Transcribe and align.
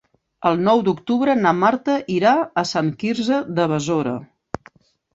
El 0.51 0.55
nou 0.67 0.81
d'octubre 0.87 1.35
na 1.43 1.51
Marta 1.59 1.99
irà 2.15 2.33
a 2.65 2.67
Sant 2.73 2.93
Quirze 3.05 3.41
de 3.61 3.71
Besora. 3.77 4.19